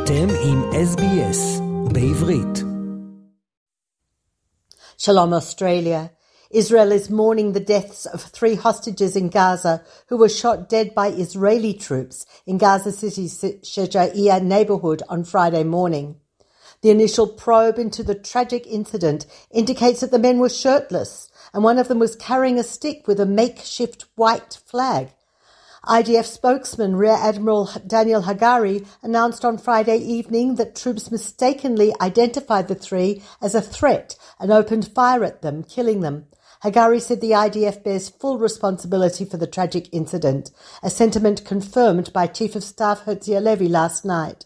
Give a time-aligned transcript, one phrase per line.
[0.00, 2.58] אתם עם SBS בעברית.
[4.98, 6.10] Shalom Australia.
[6.50, 11.08] Israel is mourning the deaths of three hostages in Gaza who were shot dead by
[11.08, 13.34] Israeli troops in Gaza City's
[13.70, 16.06] Shejaiya neighborhood on Friday morning.
[16.82, 21.12] The initial probe into the tragic incident indicates that the men were shirtless
[21.52, 25.04] and one of them was carrying a stick with a makeshift white flag.
[25.85, 32.75] IDF spokesman Rear Admiral Daniel Hagari announced on Friday evening that troops mistakenly identified the
[32.75, 36.27] three as a threat and opened fire at them, killing them.
[36.63, 40.51] Hagari said the IDF bears full responsibility for the tragic incident,
[40.83, 44.45] a sentiment confirmed by Chief of Staff Herzi Halevi last night.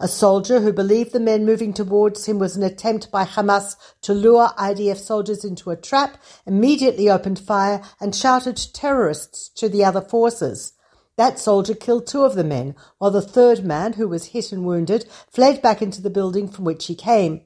[0.00, 4.12] A soldier who believed the men moving towards him was an attempt by Hamas to
[4.12, 10.00] lure IDF soldiers into a trap immediately opened fire and shouted terrorists to the other
[10.00, 10.72] forces.
[11.16, 14.64] That soldier killed two of the men, while the third man, who was hit and
[14.64, 17.42] wounded, fled back into the building from which he came.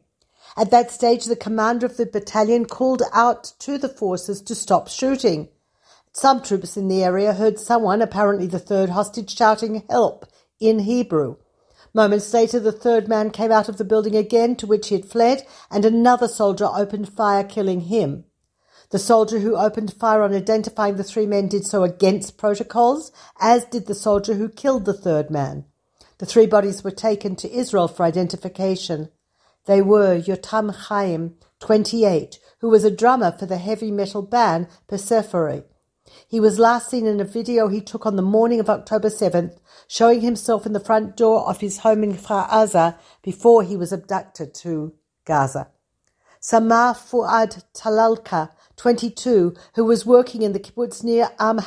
[0.57, 4.89] At that stage, the commander of the battalion called out to the forces to stop
[4.89, 5.51] shooting.
[6.13, 10.25] Some troops in the area heard someone, apparently the third hostage, shouting help
[10.59, 11.37] in Hebrew.
[11.95, 15.05] Moments later, the third man came out of the building again to which he had
[15.05, 18.25] fled, and another soldier opened fire, killing him.
[18.91, 23.65] The soldier who opened fire on identifying the three men did so against protocols, as
[23.67, 25.67] did the soldier who killed the third man.
[26.19, 29.11] The three bodies were taken to Israel for identification.
[29.67, 35.65] They were Yotam Chaim, 28, who was a drummer for the heavy metal band Persephore.
[36.27, 39.59] He was last seen in a video he took on the morning of October 7th,
[39.87, 43.93] showing himself in the front door of his home in Kfar Aza before he was
[43.93, 45.69] abducted to Gaza.
[46.41, 51.59] Samar Fuad Talalka, 22, who was working in the kibbutz Nir Am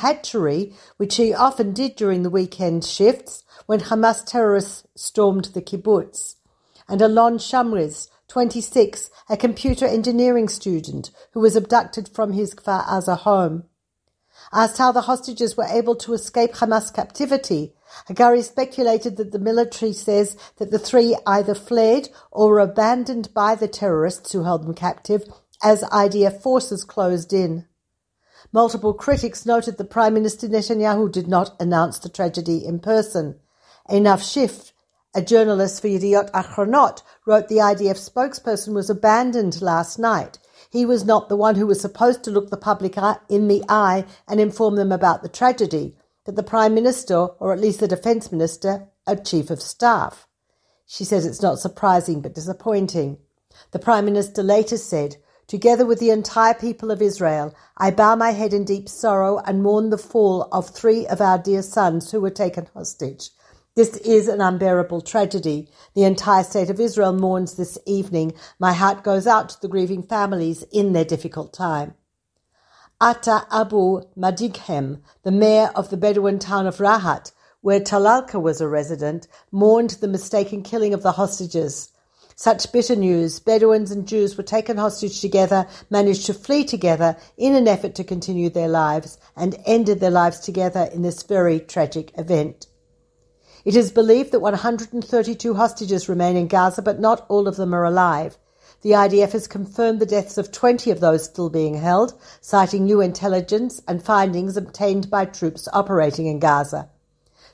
[0.96, 6.36] which he often did during the weekend shifts when Hamas terrorists stormed the kibbutz.
[6.88, 13.18] And Alon Shamriz, 26, a computer engineering student who was abducted from his Kfar Aza
[13.18, 13.64] home.
[14.52, 17.72] Asked how the hostages were able to escape Hamas captivity,
[18.08, 23.54] Hagari speculated that the military says that the three either fled or were abandoned by
[23.54, 25.24] the terrorists who held them captive
[25.62, 27.66] as IDF forces closed in.
[28.52, 33.38] Multiple critics noted that Prime Minister Netanyahu did not announce the tragedy in person.
[33.88, 34.72] Einav Schiff,
[35.14, 40.38] a journalist for Yediot Achronot, wrote the IDF spokesperson was abandoned last night.
[40.70, 42.96] He was not the one who was supposed to look the public
[43.28, 47.60] in the eye and inform them about the tragedy, but the Prime Minister, or at
[47.60, 50.26] least the Defence Minister, a Chief of Staff.
[50.86, 53.18] She says it's not surprising but disappointing.
[53.72, 58.30] The Prime Minister later said, Together with the entire people of Israel, I bow my
[58.30, 62.20] head in deep sorrow and mourn the fall of three of our dear sons who
[62.20, 63.30] were taken hostage.
[63.74, 65.66] This is an unbearable tragedy.
[65.94, 68.34] The entire state of Israel mourns this evening.
[68.58, 71.94] My heart goes out to the grieving families in their difficult time.
[73.00, 78.68] Atta Abu Madighem, the mayor of the Bedouin town of Rahat, where Talalka was a
[78.68, 81.92] resident, mourned the mistaken killing of the hostages.
[82.36, 87.54] Such bitter news, Bedouins and Jews were taken hostage together, managed to flee together in
[87.54, 92.12] an effort to continue their lives, and ended their lives together in this very tragic
[92.18, 92.66] event.
[93.64, 97.84] It is believed that 132 hostages remain in Gaza, but not all of them are
[97.84, 98.36] alive.
[98.80, 103.00] The IDF has confirmed the deaths of 20 of those still being held, citing new
[103.00, 106.88] intelligence and findings obtained by troops operating in Gaza.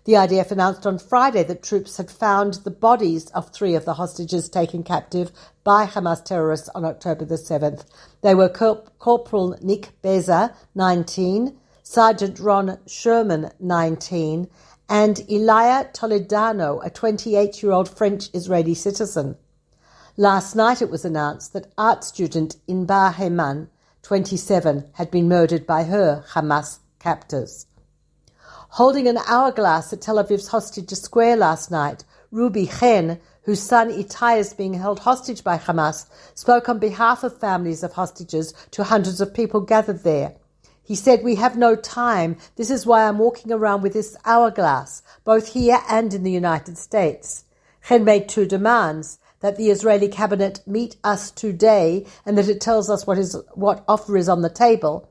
[0.05, 3.95] The IDF announced on Friday that troops had found the bodies of three of the
[3.95, 5.31] hostages taken captive
[5.65, 7.85] by Hamas terrorists on October the 7th.
[8.23, 14.49] They were Corporal Nick Beza, 19, Sergeant Ron Sherman, 19,
[14.89, 19.37] and Elia Toledano, a 28 year old French Israeli citizen.
[20.17, 23.69] Last night it was announced that art student Inbar Haiman,
[24.03, 27.67] 27, had been murdered by her Hamas captors.
[28.71, 34.39] Holding an hourglass at Tel Aviv's hostage square last night, Ruby Chen, whose son Itai
[34.39, 39.21] is being held hostage by Hamas, spoke on behalf of families of hostages to hundreds
[39.21, 40.35] of people gathered there.
[40.89, 42.39] He said, We have no time.
[42.57, 46.79] This is why I'm walking around with this hourglass, both here and in the United
[46.79, 47.45] States.
[47.87, 52.89] Chen made two demands that the Israeli cabinet meet us today and that it tells
[52.89, 55.11] us what is what offer is on the table.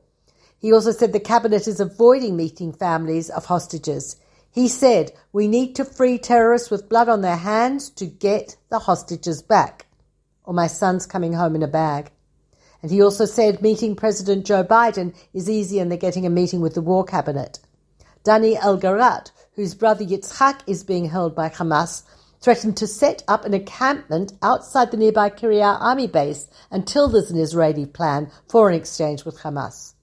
[0.58, 4.16] He also said the cabinet is avoiding meeting families of hostages.
[4.50, 8.80] He said, We need to free terrorists with blood on their hands to get the
[8.80, 9.86] hostages back.
[10.42, 12.10] Or my son's coming home in a bag.
[12.82, 16.74] And he also said meeting President Joe Biden is easier than getting a meeting with
[16.74, 17.58] the war cabinet.
[18.24, 22.02] Dani El Garat, whose brother Yitzhak is being held by Hamas,
[22.40, 27.38] threatened to set up an encampment outside the nearby Kiryat army base until there's an
[27.38, 29.94] Israeli plan for an exchange with Hamas.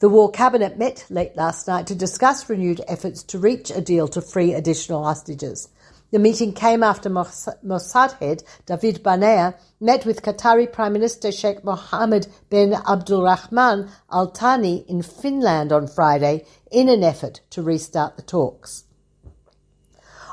[0.00, 4.06] The War Cabinet met late last night to discuss renewed efforts to reach a deal
[4.08, 5.68] to free additional hostages.
[6.10, 12.28] The meeting came after Mossad head David Barnea met with Qatari Prime Minister Sheikh Mohammed
[12.48, 18.84] bin Abdulrahman Al Thani in Finland on Friday in an effort to restart the talks.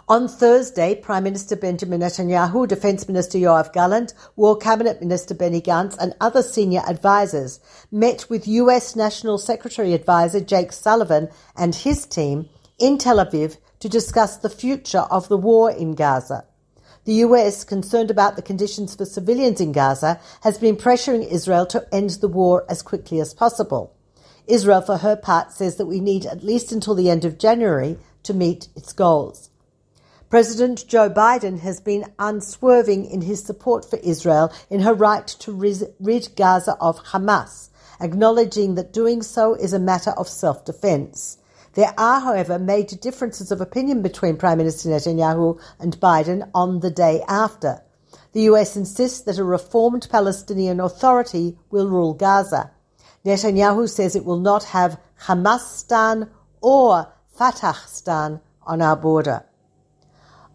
[0.08, 5.98] On Thursday, Prime Minister Benjamin Netanyahu, Defence Minister Yoav Gallant, War Cabinet Minister Benny Gantz,
[6.00, 7.60] and other senior advisers
[7.92, 11.28] met with US National Secretary Advisor Jake Sullivan
[11.58, 12.48] and his team
[12.80, 16.44] in Tel Aviv to discuss the future of the war in Gaza.
[17.04, 21.88] The US, concerned about the conditions for civilians in Gaza, has been pressuring Israel to
[21.94, 23.94] end the war as quickly as possible.
[24.48, 28.00] Israel, for her part, says that we need at least until the end of January
[28.24, 29.52] to meet its goals.
[30.32, 35.52] President Joe Biden has been unswerving in his support for Israel in her right to
[35.52, 37.70] rid Gaza of Hamas,
[38.02, 41.38] acknowledging that doing so is a matter of self defense.
[41.76, 46.90] There are, however, major differences of opinion between Prime Minister Netanyahu and Biden on the
[46.90, 47.82] day after.
[48.32, 52.72] The US insists that a reformed Palestinian Authority will rule Gaza.
[53.26, 56.30] Netanyahu says it will not have Hamastan
[56.62, 59.44] or Fatahstan on our border.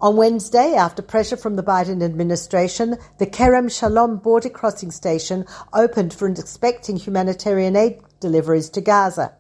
[0.01, 5.45] On Wednesday, after pressure from the Biden administration, the Kerem Shalom border crossing station
[5.75, 9.35] opened for expecting humanitarian aid deliveries to Gaza.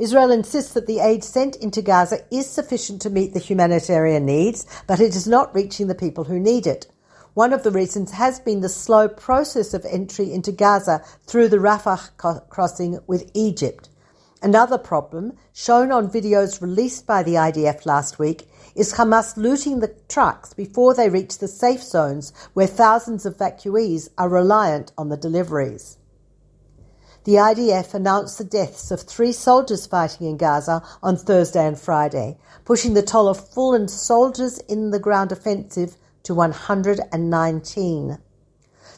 [0.00, 4.64] Israel insists that the aid sent into Gaza is sufficient to meet the humanitarian needs,
[4.86, 6.86] but it is not reaching the people who need it.
[7.34, 11.58] One of the reasons has been the slow process of entry into Gaza through the
[11.58, 13.90] Rafah crossing with Egypt.
[14.42, 19.94] Another problem, shown on videos released by the IDF last week, is Hamas looting the
[20.08, 25.18] trucks before they reach the safe zones where thousands of evacuees are reliant on the
[25.18, 25.98] deliveries.
[27.24, 32.38] The IDF announced the deaths of three soldiers fighting in Gaza on Thursday and Friday,
[32.64, 38.18] pushing the toll of fallen soldiers in the ground offensive to 119.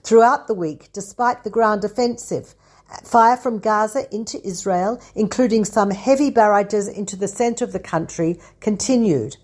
[0.04, 2.54] Throughout the week, despite the ground offensive,
[3.02, 8.38] fire from Gaza into Israel, including some heavy barrages into the center of the country,
[8.60, 9.36] continued,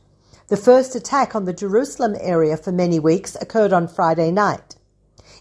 [0.46, 4.76] the first attack on the Jerusalem area for many weeks occurred on Friday night.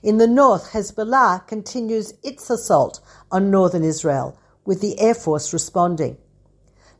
[0.03, 2.99] In the north, Hezbollah continues its assault
[3.31, 6.17] on northern Israel, with the Air Force responding.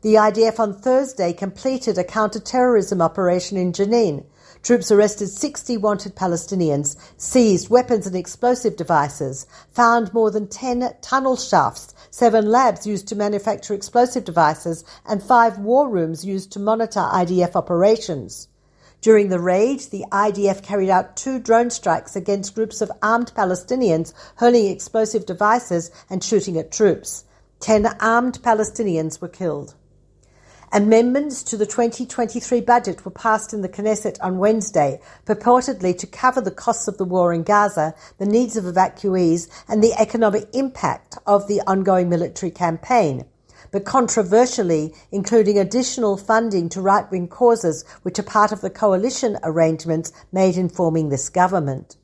[0.02, 4.24] The IDF on Thursday completed a counter-terrorism operation in Jenin.
[4.62, 11.36] Troops arrested 60 wanted Palestinians, seized weapons and explosive devices, found more than 10 tunnel
[11.36, 17.00] shafts seven labs used to manufacture explosive devices, and five war rooms used to monitor
[17.00, 18.48] IDF operations.
[19.00, 24.12] During the raid, the IDF carried out two drone strikes against groups of armed Palestinians
[24.36, 27.24] hurling explosive devices and shooting at troops.
[27.60, 29.74] Ten armed Palestinians were killed.
[30.72, 36.40] Amendments to the 2023 budget were passed in the Knesset on Wednesday, purportedly to cover
[36.40, 41.16] the costs of the war in Gaza, the needs of evacuees, and the economic impact
[41.24, 43.24] of the ongoing military campaign
[43.71, 49.37] But controversially, including additional funding to right wing causes, which are part of the coalition
[49.43, 51.97] arrangements made in forming this government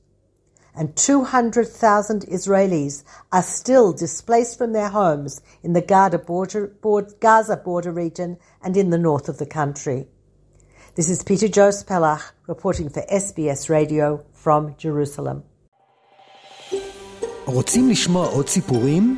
[0.80, 3.04] and 200,000 Israelis
[3.34, 6.72] are still displaced from their homes in the Gaza border,
[7.20, 10.08] Gaza border region and in the north of the country.
[10.96, 15.44] This is Peter Joseph Pelach reporting for SBS Radio from Jerusalem.
[17.46, 19.18] רוצים לשמוע עוד סיפורים?